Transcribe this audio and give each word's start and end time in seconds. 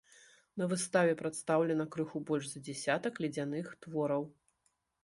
На 0.61 0.65
выставе 0.71 1.13
прадстаўлена 1.19 1.87
крыху 1.97 2.23
больш 2.31 2.45
за 2.53 2.59
дзясятак 2.69 3.13
ледзяных 3.27 3.73
твораў. 3.87 4.29